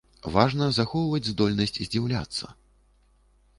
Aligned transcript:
Важна 0.35 0.69
захоўваць 0.77 1.27
здольнасць 1.31 1.79
здзіўляцца. 1.89 2.45